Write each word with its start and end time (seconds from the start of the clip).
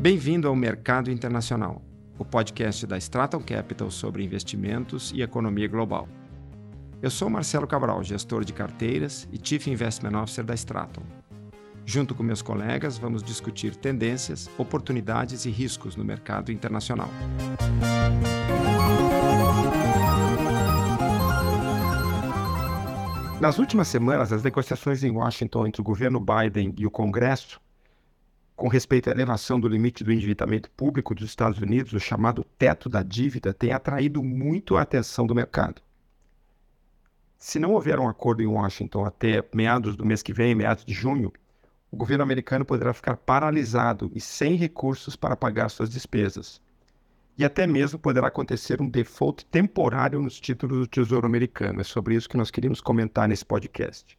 Bem-vindo 0.00 0.48
ao 0.48 0.56
Mercado 0.56 1.10
Internacional, 1.10 1.82
o 2.18 2.24
podcast 2.24 2.86
da 2.86 2.96
Straton 2.96 3.42
Capital 3.42 3.90
sobre 3.90 4.24
investimentos 4.24 5.12
e 5.14 5.20
economia 5.20 5.68
global. 5.68 6.08
Eu 7.02 7.10
sou 7.10 7.28
Marcelo 7.28 7.66
Cabral, 7.66 8.02
gestor 8.02 8.42
de 8.42 8.54
carteiras 8.54 9.28
e 9.30 9.38
Chief 9.38 9.66
Investment 9.66 10.18
Officer 10.18 10.42
da 10.42 10.54
Straton. 10.54 11.02
Junto 11.84 12.14
com 12.14 12.22
meus 12.22 12.40
colegas, 12.40 12.96
vamos 12.96 13.22
discutir 13.22 13.76
tendências, 13.76 14.48
oportunidades 14.56 15.44
e 15.44 15.50
riscos 15.50 15.96
no 15.96 16.04
mercado 16.04 16.50
internacional. 16.50 17.10
Nas 23.38 23.58
últimas 23.58 23.88
semanas, 23.88 24.32
as 24.32 24.42
negociações 24.42 25.04
em 25.04 25.10
Washington 25.10 25.66
entre 25.66 25.82
o 25.82 25.84
governo 25.84 26.18
Biden 26.18 26.74
e 26.78 26.86
o 26.86 26.90
Congresso, 26.90 27.60
com 28.60 28.68
respeito 28.68 29.08
à 29.08 29.12
elevação 29.12 29.58
do 29.58 29.66
limite 29.66 30.04
do 30.04 30.12
endividamento 30.12 30.70
público 30.72 31.14
dos 31.14 31.24
Estados 31.24 31.58
Unidos, 31.58 31.94
o 31.94 31.98
chamado 31.98 32.44
teto 32.58 32.90
da 32.90 33.02
dívida, 33.02 33.54
têm 33.54 33.72
atraído 33.72 34.22
muito 34.22 34.76
a 34.76 34.82
atenção 34.82 35.26
do 35.26 35.34
mercado. 35.34 35.80
Se 37.38 37.58
não 37.58 37.72
houver 37.72 37.98
um 37.98 38.06
acordo 38.06 38.42
em 38.42 38.46
Washington 38.46 39.06
até 39.06 39.42
meados 39.54 39.96
do 39.96 40.04
mês 40.04 40.22
que 40.22 40.34
vem, 40.34 40.54
meados 40.54 40.84
de 40.84 40.92
junho, 40.92 41.32
o 41.90 41.96
governo 41.96 42.22
americano 42.22 42.62
poderá 42.62 42.92
ficar 42.92 43.16
paralisado 43.16 44.12
e 44.14 44.20
sem 44.20 44.56
recursos 44.56 45.16
para 45.16 45.34
pagar 45.34 45.70
suas 45.70 45.88
despesas 45.88 46.60
e 47.38 47.46
até 47.46 47.66
mesmo 47.66 47.98
poderá 47.98 48.26
acontecer 48.26 48.82
um 48.82 48.90
default 48.90 49.46
temporário 49.46 50.20
nos 50.20 50.38
títulos 50.38 50.80
do 50.80 50.86
Tesouro 50.86 51.26
Americano. 51.26 51.80
É 51.80 51.84
sobre 51.84 52.14
isso 52.14 52.28
que 52.28 52.36
nós 52.36 52.50
queríamos 52.50 52.82
comentar 52.82 53.26
nesse 53.26 53.46
podcast. 53.46 54.18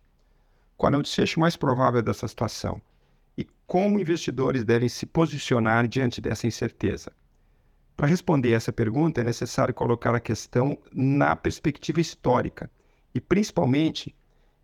Qual 0.76 0.92
é 0.92 0.98
o 0.98 1.04
desfecho 1.04 1.40
mais 1.40 1.56
provável 1.56 2.02
dessa 2.02 2.28
situação? 2.28 2.82
Como 3.72 4.02
investidores 4.02 4.66
devem 4.66 4.90
se 4.90 5.06
posicionar 5.06 5.88
diante 5.88 6.20
dessa 6.20 6.46
incerteza? 6.46 7.10
Para 7.96 8.06
responder 8.06 8.52
essa 8.52 8.74
pergunta, 8.74 9.22
é 9.22 9.24
necessário 9.24 9.74
colocar 9.74 10.14
a 10.14 10.20
questão 10.20 10.78
na 10.92 11.38
perspectiva 11.38 12.02
histórica 12.02 12.70
e, 13.16 13.22
principalmente, 13.22 14.14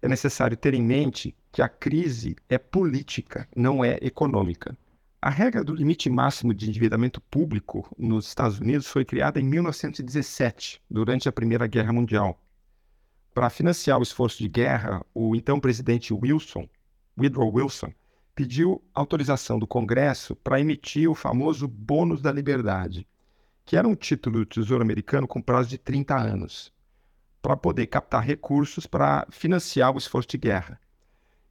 é 0.02 0.10
necessário 0.10 0.58
ter 0.58 0.74
em 0.74 0.84
mente 0.84 1.34
que 1.54 1.62
a 1.62 1.70
crise 1.70 2.36
é 2.50 2.58
política, 2.58 3.48
não 3.56 3.82
é 3.82 3.98
econômica. 4.02 4.78
A 5.22 5.30
regra 5.30 5.64
do 5.64 5.74
limite 5.74 6.10
máximo 6.10 6.54
de 6.54 6.68
endividamento 6.68 7.22
público 7.22 7.90
nos 7.98 8.28
Estados 8.28 8.60
Unidos 8.60 8.88
foi 8.88 9.06
criada 9.06 9.40
em 9.40 9.44
1917, 9.44 10.82
durante 10.92 11.30
a 11.30 11.32
Primeira 11.32 11.66
Guerra 11.66 11.94
Mundial. 11.94 12.44
Para 13.34 13.50
financiar 13.50 14.00
o 14.00 14.04
esforço 14.04 14.40
de 14.40 14.50
guerra, 14.50 15.02
o 15.14 15.34
então 15.34 15.62
presidente 15.62 16.14
Wilson, 16.14 16.68
Woodrow 17.18 17.50
Wilson, 17.56 17.94
pediu 18.38 18.80
autorização 18.94 19.58
do 19.58 19.66
Congresso 19.66 20.36
para 20.36 20.62
emitir 20.62 21.10
o 21.10 21.16
famoso 21.16 21.68
Bônus 21.68 22.22
da 22.22 22.32
Liberdade, 22.32 23.08
que 23.66 23.76
era 23.76 23.88
um 23.88 23.96
título 23.96 24.40
do 24.40 24.46
Tesouro 24.46 24.84
Americano 24.84 25.28
com 25.28 25.42
prazo 25.42 25.70
de 25.70 25.78
30 25.80 26.16
anos, 26.16 26.72
para 27.42 27.58
poder 27.58 27.88
captar 27.88 28.24
recursos 28.24 28.86
para 28.86 29.26
financiar 29.32 29.92
o 29.92 29.98
esforço 29.98 30.30
de 30.30 30.38
guerra. 30.38 30.80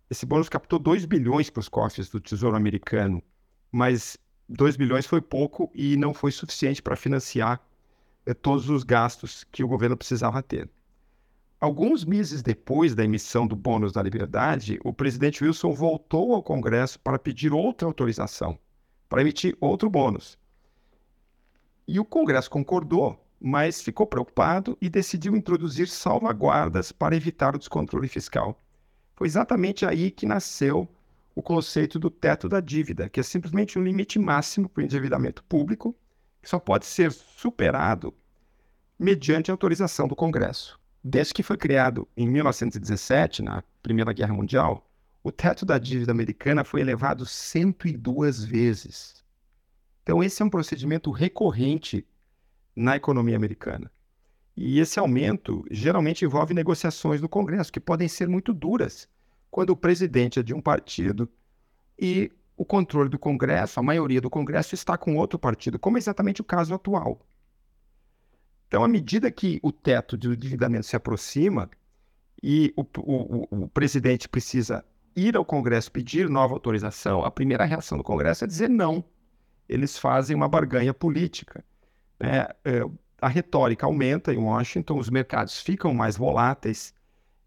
Esse 0.09 0.25
bônus 0.25 0.49
captou 0.49 0.79
2 0.79 1.05
bilhões 1.07 1.51
para 1.51 1.59
os 1.59 1.69
cofres 1.69 2.09
do 2.09 2.21
Tesouro 2.21 2.57
Americano 2.57 3.21
mas 3.73 4.17
2 4.49 4.77
bilhões 4.77 5.07
foi 5.07 5.21
pouco 5.21 5.71
e 5.75 5.97
não 5.97 6.15
foi 6.15 6.31
suficiente 6.31 6.81
para 6.81 6.97
financiar 6.97 7.61
eh, 8.25 8.33
todos 8.33 8.71
os 8.71 8.85
gastos 8.85 9.45
que 9.51 9.63
o 9.63 9.69
governo 9.69 9.97
precisava 9.97 10.43
ter. 10.43 10.71
Alguns 11.59 12.05
meses 12.05 12.43
depois 12.43 12.95
da 12.95 13.03
emissão 13.03 13.47
do 13.47 13.57
bônus 13.57 13.91
da 13.91 14.03
liberdade, 14.03 14.79
o 14.85 14.93
presidente 14.93 15.43
Wilson 15.43 15.73
voltou 15.73 16.35
ao 16.35 16.43
Congresso 16.43 17.01
para 17.01 17.19
pedir 17.19 17.51
outra 17.51 17.89
autorização, 17.89 18.59
para 19.09 19.23
emitir 19.23 19.57
outro 19.59 19.89
bônus. 19.89 20.39
E 21.89 21.99
o 21.99 22.05
Congresso 22.05 22.51
concordou, 22.51 23.19
mas 23.41 23.81
ficou 23.81 24.07
preocupado 24.07 24.77
e 24.83 24.91
decidiu 24.91 25.35
introduzir 25.35 25.89
salvaguardas 25.89 26.93
para 26.93 27.17
evitar 27.17 27.55
o 27.55 27.59
descontrole 27.59 28.07
fiscal. 28.07 28.63
Foi 29.15 29.27
exatamente 29.27 29.87
aí 29.87 30.11
que 30.11 30.27
nasceu 30.27 30.87
o 31.35 31.41
conceito 31.41 31.99
do 31.99 32.11
teto 32.11 32.51
da 32.51 32.61
dívida, 32.61 33.09
que 33.09 33.19
é 33.19 33.23
simplesmente 33.23 33.79
um 33.79 33.83
limite 33.83 34.19
máximo 34.19 34.69
para 34.69 34.83
o 34.83 34.85
endividamento 34.85 35.43
público, 35.45 35.97
que 36.43 36.51
só 36.51 36.59
pode 36.59 36.85
ser 36.85 37.11
superado 37.13 38.13
mediante 38.99 39.51
autorização 39.51 40.07
do 40.07 40.15
Congresso. 40.15 40.79
Desde 41.09 41.33
que 41.33 41.45
foi 41.45 41.57
criado 41.57 42.09
em 42.17 42.27
1917, 42.27 43.41
na 43.41 43.63
Primeira 43.81 44.13
Guerra 44.13 44.35
Mundial, 44.35 44.91
o 45.23 45.31
teto 45.31 45.65
da 45.65 45.79
dívida 45.79 46.11
americana 46.11 46.65
foi 46.65 46.81
elevado 46.81 47.25
102 47.25 48.43
vezes. 48.43 49.25
Então, 50.03 50.21
esse 50.21 50.43
é 50.43 50.45
um 50.45 50.51
procedimento 50.51 51.13
recorrente 51.13 52.05
na 52.75 52.97
economia 52.97 53.37
americana. 53.37 53.89
E 54.57 54.81
esse 54.81 54.99
aumento 54.99 55.65
geralmente 55.71 56.25
envolve 56.25 56.53
negociações 56.53 57.21
no 57.21 57.29
Congresso, 57.29 57.73
que 57.73 57.79
podem 57.79 58.09
ser 58.09 58.27
muito 58.27 58.53
duras 58.53 59.09
quando 59.49 59.71
o 59.71 59.77
presidente 59.77 60.41
é 60.41 60.43
de 60.43 60.53
um 60.53 60.61
partido 60.61 61.29
e 61.97 62.33
o 62.57 62.65
controle 62.65 63.09
do 63.09 63.17
Congresso, 63.17 63.79
a 63.79 63.83
maioria 63.85 64.21
do 64.21 64.29
Congresso 64.29 64.75
está 64.75 64.99
com 64.99 65.17
outro 65.17 65.39
partido, 65.39 65.79
como 65.79 65.99
é 65.99 66.01
exatamente 66.01 66.41
o 66.41 66.45
caso 66.45 66.75
atual. 66.75 67.25
Então, 68.69 68.83
à 68.83 68.89
medida 68.89 69.31
que 69.31 69.61
o 69.63 69.71
teto 69.71 70.17
de 70.17 70.29
endividamento 70.29 70.87
se 70.87 70.97
aproxima 70.97 71.71
e 72.43 72.73
o, 72.77 72.83
o, 72.99 73.65
o, 73.65 73.69
presidente 73.69 74.29
precisa 74.29 74.85
ir 75.15 75.37
ao 75.37 75.45
Congresso 75.45 75.91
pedir 75.91 76.29
nova 76.29 76.55
autorização, 76.55 77.25
a 77.25 77.31
primeira 77.31 77.65
reação 77.65 77.97
do 77.97 78.05
Congresso 78.05 78.45
é 78.45 78.47
dizer 78.47 78.69
não. 78.69 79.05
Eles 79.69 79.97
fazem 79.99 80.37
uma 80.37 80.49
barganha 80.49 80.93
política. 80.93 81.65
Né? 82.21 82.47
É, 82.65 82.83
a 83.21 83.29
retórica 83.29 83.87
aumenta 83.87 84.33
em 84.33 84.39
Washington, 84.39 84.99
os 84.99 85.09
mercados 85.09 85.61
ficam 85.61 85.95
mais 85.95 86.17
voláteis, 86.17 86.95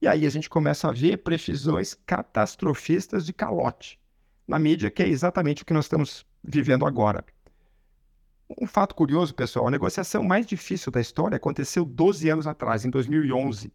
e 0.02 0.08
aí 0.08 0.26
a 0.26 0.30
gente 0.30 0.50
começa 0.50 0.88
a 0.88 0.92
ver 0.92 1.18
previsões 1.18 1.94
catastrofistas 2.06 3.26
de 3.26 3.34
calote 3.34 4.00
na 4.48 4.58
mídia, 4.58 4.90
que 4.90 5.04
é 5.04 5.08
exatamente 5.08 5.62
o 5.62 5.66
que 5.66 5.74
nós 5.74 5.86
estamos 5.86 6.26
vivendo 6.44 6.86
agora. 6.86 7.24
Um 8.58 8.66
fato 8.66 8.96
curioso, 8.96 9.36
pessoal, 9.36 9.68
a 9.68 9.72
negociação 9.72 10.24
mais 10.24 10.46
difícil 10.46 10.92
da 10.92 11.00
história 11.00 11.38
aconteceu 11.38 11.86
12 11.86 12.30
anos 12.30 12.48
atrás, 12.48 12.84
em 12.84 12.90
2011, 12.90 13.72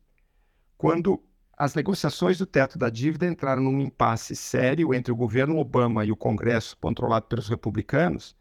quando 0.76 1.22
as 1.56 1.76
negociações 1.76 2.38
do 2.38 2.46
teto 2.46 2.76
da 2.76 2.90
dívida 2.90 3.26
entraram 3.26 3.62
num 3.62 3.80
impasse 3.80 4.34
sério 4.34 4.92
entre 4.92 5.12
o 5.12 5.16
governo 5.16 5.58
Obama 5.58 6.04
e 6.04 6.10
o 6.10 6.16
Congresso, 6.16 6.76
controlado 6.78 7.26
pelos 7.26 7.48
republicanos, 7.48 8.36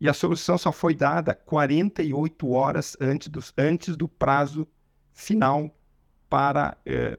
e 0.00 0.08
a 0.08 0.12
solução 0.12 0.58
só 0.58 0.72
foi 0.72 0.94
dada 0.94 1.34
48 1.34 2.50
horas 2.50 2.96
antes 3.00 3.28
do, 3.28 3.40
antes 3.56 3.96
do 3.96 4.08
prazo 4.08 4.66
final 5.12 5.72
para 6.28 6.76
eh, 6.84 7.18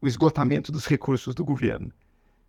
o 0.00 0.06
esgotamento 0.08 0.72
dos 0.72 0.86
recursos 0.86 1.34
do 1.34 1.44
governo. 1.44 1.92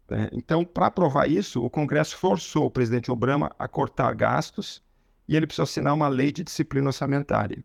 Né? 0.09 0.29
Então, 0.31 0.65
para 0.65 0.91
provar 0.91 1.29
isso, 1.29 1.63
o 1.63 1.69
Congresso 1.69 2.17
forçou 2.17 2.65
o 2.65 2.71
presidente 2.71 3.11
Obama 3.11 3.51
a 3.57 3.67
cortar 3.67 4.13
gastos 4.15 4.83
e 5.27 5.35
ele 5.35 5.47
precisou 5.47 5.63
assinar 5.63 5.93
uma 5.93 6.07
lei 6.07 6.31
de 6.31 6.43
disciplina 6.43 6.87
orçamentária. 6.87 7.63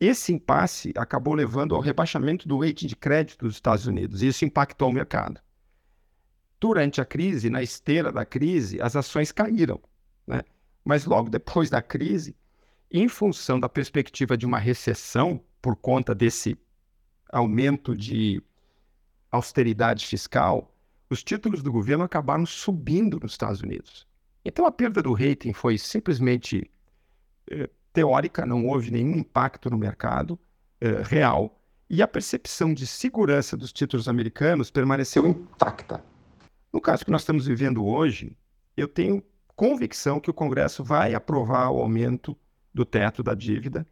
Esse 0.00 0.32
impasse 0.32 0.92
acabou 0.96 1.34
levando 1.34 1.74
ao 1.74 1.80
rebaixamento 1.80 2.48
do 2.48 2.58
rating 2.58 2.86
de 2.86 2.96
crédito 2.96 3.44
dos 3.44 3.54
Estados 3.54 3.86
Unidos 3.86 4.22
e 4.22 4.28
isso 4.28 4.44
impactou 4.44 4.90
o 4.90 4.92
mercado. 4.92 5.40
Durante 6.60 7.00
a 7.00 7.04
crise, 7.04 7.50
na 7.50 7.62
esteira 7.62 8.10
da 8.10 8.24
crise, 8.24 8.80
as 8.80 8.96
ações 8.96 9.30
caíram. 9.30 9.80
Né? 10.26 10.42
Mas 10.84 11.04
logo 11.04 11.30
depois 11.30 11.70
da 11.70 11.80
crise, 11.80 12.36
em 12.90 13.08
função 13.08 13.58
da 13.58 13.68
perspectiva 13.68 14.36
de 14.36 14.46
uma 14.46 14.58
recessão 14.58 15.42
por 15.60 15.76
conta 15.76 16.14
desse 16.14 16.58
aumento 17.30 17.96
de 17.96 18.42
austeridade 19.30 20.06
fiscal, 20.06 20.72
os 21.10 21.22
títulos 21.22 21.62
do 21.62 21.72
governo 21.72 22.04
acabaram 22.04 22.46
subindo 22.46 23.18
nos 23.20 23.32
Estados 23.32 23.60
Unidos. 23.60 24.06
Então 24.44 24.66
a 24.66 24.72
perda 24.72 25.02
do 25.02 25.12
rating 25.12 25.52
foi 25.52 25.78
simplesmente 25.78 26.70
eh, 27.50 27.70
teórica, 27.92 28.44
não 28.44 28.66
houve 28.66 28.90
nenhum 28.90 29.16
impacto 29.16 29.70
no 29.70 29.78
mercado 29.78 30.38
eh, 30.80 31.02
real, 31.02 31.60
e 31.88 32.02
a 32.02 32.08
percepção 32.08 32.74
de 32.74 32.86
segurança 32.86 33.56
dos 33.56 33.72
títulos 33.72 34.08
americanos 34.08 34.70
permaneceu 34.70 35.26
intacta. 35.26 36.04
No 36.72 36.80
caso 36.80 37.04
que 37.04 37.10
nós 37.10 37.22
estamos 37.22 37.46
vivendo 37.46 37.86
hoje, 37.86 38.36
eu 38.76 38.88
tenho 38.88 39.22
convicção 39.54 40.18
que 40.18 40.30
o 40.30 40.34
Congresso 40.34 40.82
vai 40.82 41.14
aprovar 41.14 41.70
o 41.70 41.80
aumento 41.80 42.36
do 42.72 42.84
teto 42.84 43.22
da 43.22 43.34
dívida 43.34 43.86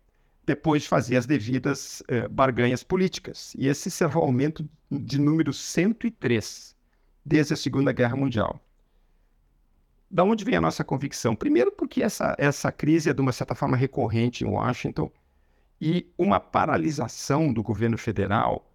depois 0.44 0.82
de 0.82 0.88
fazer 0.88 1.16
as 1.16 1.24
devidas 1.24 2.02
eh, 2.08 2.26
barganhas 2.26 2.82
políticas. 2.82 3.54
E 3.56 3.68
esse 3.68 3.90
será 3.90 4.18
o 4.18 4.22
aumento 4.22 4.68
de 4.90 5.20
número 5.20 5.52
103 5.52 6.76
desde 7.24 7.54
a 7.54 7.56
Segunda 7.56 7.92
Guerra 7.92 8.16
Mundial. 8.16 8.60
Da 10.12 10.22
onde 10.22 10.44
vem 10.44 10.56
a 10.56 10.60
nossa 10.60 10.84
convicção? 10.84 11.34
Primeiro, 11.34 11.72
porque 11.72 12.02
essa, 12.02 12.36
essa 12.38 12.70
crise 12.70 13.08
é, 13.08 13.14
de 13.14 13.22
uma 13.22 13.32
certa 13.32 13.54
forma, 13.54 13.78
recorrente 13.78 14.44
em 14.44 14.46
Washington 14.46 15.10
e 15.80 16.06
uma 16.18 16.38
paralisação 16.38 17.50
do 17.50 17.62
governo 17.62 17.96
federal 17.96 18.70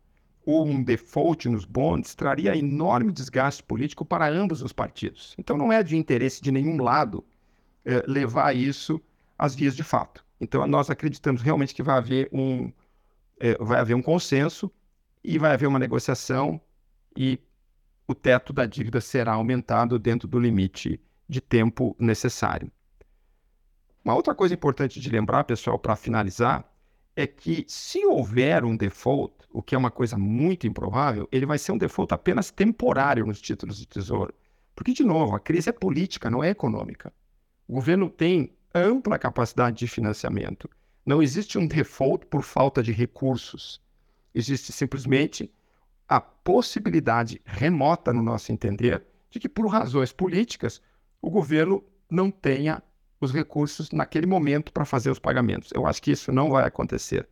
um 0.48 0.82
default 0.82 1.48
nos 1.50 1.66
bonds 1.66 2.16
traria 2.16 2.56
enorme 2.56 3.12
desgaste 3.12 3.62
político 3.62 4.06
para 4.06 4.28
ambos 4.30 4.62
os 4.64 4.72
partidos. 4.72 5.36
Então 5.38 5.58
não 5.58 5.72
é 5.72 5.84
de 5.84 5.98
interesse 5.98 6.42
de 6.42 6.52
nenhum 6.52 6.82
lado 6.82 7.24
eh, 7.86 8.02
levar 8.08 8.56
isso 8.56 9.00
às 9.38 9.54
vias 9.54 9.76
de 9.76 9.84
fato. 9.84 10.26
Então 10.40 10.66
nós 10.66 10.90
acreditamos 10.90 11.42
realmente 11.42 11.76
que 11.76 11.84
vai 11.84 11.98
haver 11.98 12.30
um, 12.32 12.72
eh, 13.40 13.58
vai 13.60 13.80
haver 13.82 13.94
um 13.94 14.02
consenso 14.02 14.72
e 15.22 15.38
vai 15.38 15.54
haver 15.54 15.68
uma 15.68 15.80
negociação 15.80 16.60
e 17.16 17.38
o 18.08 18.16
teto 18.16 18.54
da 18.54 18.66
dívida 18.66 19.02
será 19.02 19.34
aumentado 19.34 20.00
dentro 20.00 20.30
do 20.30 20.40
limite 20.40 21.00
de 21.28 21.42
tempo 21.42 21.96
necessário. 22.00 22.72
Uma 24.04 24.16
outra 24.16 24.34
coisa 24.34 24.54
importante 24.54 25.00
de 25.00 25.10
lembrar, 25.10 25.44
pessoal, 25.44 25.78
para 25.78 25.96
finalizar, 25.96 26.66
é 27.16 27.26
que 27.28 27.66
se 27.68 28.06
houver 28.06 28.64
um 28.64 28.78
default, 28.78 29.34
o 29.52 29.62
que 29.62 29.76
é 29.76 29.78
uma 29.78 29.92
coisa 29.92 30.18
muito 30.18 30.68
improvável, 30.68 31.28
ele 31.32 31.46
vai 31.46 31.58
ser 31.58 31.72
um 31.72 31.78
default 31.78 32.14
apenas 32.14 32.52
temporário 32.52 33.26
nos 33.26 33.42
títulos 33.42 33.78
de 33.78 33.88
tesouro. 33.88 34.34
Porque, 34.76 34.94
de 34.94 35.04
novo, 35.04 35.36
a 35.36 35.40
crise 35.40 35.70
é 35.70 35.74
política, 35.74 36.30
não 36.30 36.44
é 36.44 36.52
econômica. 36.52 37.12
O 37.68 37.74
governo 37.74 38.10
tem 38.10 38.56
ampla 38.74 39.18
capacidade 39.18 39.78
de 39.78 39.88
financiamento. 39.88 40.70
Não 41.04 41.22
existe 41.22 41.58
um 41.58 41.66
default 41.68 42.28
por 42.28 42.44
falta 42.44 42.84
de 42.84 42.92
recursos. 42.92 43.82
Existe 44.34 44.72
simplesmente 44.72 45.52
a 46.08 46.22
possibilidade 46.22 47.42
remota, 47.44 48.14
no 48.14 48.22
nosso 48.22 48.52
entender, 48.52 49.04
de 49.30 49.40
que, 49.40 49.50
por 49.50 49.68
razões 49.68 50.14
políticas, 50.14 50.82
o 51.22 51.30
governo 51.30 51.84
não 52.10 52.32
tenha 52.32 52.82
os 53.20 53.32
recursos 53.32 53.92
naquele 53.92 54.28
momento 54.28 54.72
para 54.72 54.86
fazer 54.86 55.10
os 55.10 55.20
pagamentos. 55.20 55.72
Eu 55.74 55.86
acho 55.86 56.02
que 56.02 56.12
isso 56.12 56.32
não 56.32 56.50
vai 56.50 56.66
acontecer. 56.66 57.28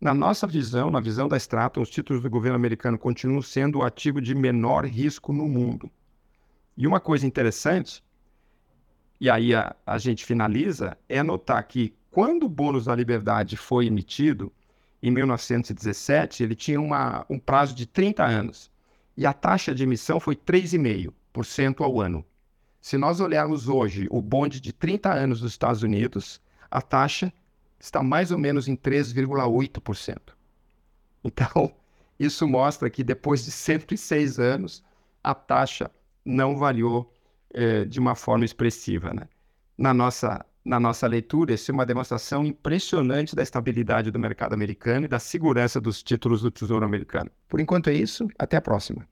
Na 0.00 0.14
nossa 0.14 0.46
visão, 0.46 0.90
na 0.90 1.00
visão 1.00 1.28
da 1.28 1.36
Stratum, 1.36 1.82
os 1.82 1.90
títulos 1.90 2.22
do 2.22 2.30
governo 2.30 2.56
americano 2.56 2.98
continuam 2.98 3.42
sendo 3.42 3.78
o 3.78 3.82
ativo 3.82 4.20
de 4.20 4.34
menor 4.34 4.86
risco 4.86 5.32
no 5.32 5.46
mundo. 5.46 5.90
E 6.76 6.86
uma 6.86 7.00
coisa 7.00 7.26
interessante, 7.26 8.02
e 9.20 9.28
aí 9.28 9.54
a, 9.54 9.76
a 9.84 9.98
gente 9.98 10.24
finaliza, 10.24 10.96
é 11.08 11.22
notar 11.22 11.62
que 11.64 11.94
quando 12.10 12.44
o 12.44 12.48
bônus 12.48 12.86
da 12.86 12.94
liberdade 12.94 13.56
foi 13.56 13.86
emitido, 13.86 14.50
em 15.02 15.10
1917, 15.10 16.42
ele 16.42 16.54
tinha 16.54 16.80
uma, 16.80 17.24
um 17.28 17.38
prazo 17.38 17.74
de 17.74 17.86
30 17.86 18.24
anos. 18.24 18.70
E 19.16 19.26
a 19.26 19.32
taxa 19.32 19.74
de 19.74 19.82
emissão 19.82 20.18
foi 20.20 20.36
3,5% 20.36 21.82
ao 21.82 22.00
ano. 22.00 22.24
Se 22.80 22.96
nós 22.96 23.20
olharmos 23.20 23.68
hoje 23.68 24.06
o 24.10 24.22
bonde 24.22 24.60
de 24.60 24.72
30 24.72 25.12
anos 25.12 25.40
dos 25.40 25.52
Estados 25.52 25.82
Unidos, 25.82 26.40
a 26.70 26.80
taxa 26.80 27.32
está 27.78 28.02
mais 28.02 28.30
ou 28.30 28.38
menos 28.38 28.68
em 28.68 28.76
3,8%. 28.76 30.18
Então, 31.22 31.74
isso 32.18 32.48
mostra 32.48 32.88
que 32.88 33.04
depois 33.04 33.44
de 33.44 33.50
106 33.50 34.38
anos, 34.38 34.82
a 35.22 35.34
taxa 35.34 35.90
não 36.24 36.56
variou 36.56 37.12
eh, 37.52 37.84
de 37.84 37.98
uma 37.98 38.14
forma 38.14 38.44
expressiva. 38.44 39.12
Né? 39.12 39.28
Na, 39.76 39.92
nossa, 39.92 40.44
na 40.64 40.80
nossa 40.80 41.06
leitura, 41.06 41.52
isso 41.52 41.70
é 41.70 41.74
uma 41.74 41.86
demonstração 41.86 42.44
impressionante 42.44 43.36
da 43.36 43.42
estabilidade 43.42 44.10
do 44.10 44.18
mercado 44.18 44.54
americano 44.54 45.04
e 45.04 45.08
da 45.08 45.18
segurança 45.18 45.80
dos 45.80 46.02
títulos 46.02 46.42
do 46.42 46.50
Tesouro 46.50 46.84
Americano. 46.84 47.30
Por 47.48 47.60
enquanto 47.60 47.88
é 47.88 47.94
isso, 47.94 48.28
até 48.38 48.56
a 48.56 48.62
próxima. 48.62 49.06